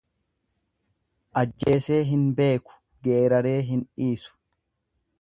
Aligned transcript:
Ajjeesee 1.41 2.01
hin 2.13 2.25
beeku 2.41 2.81
geeraree 3.09 3.57
hin 3.71 3.89
dhiisu. 3.93 4.39